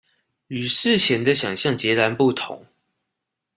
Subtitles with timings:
[0.47, 2.65] 與事前的想像截然不同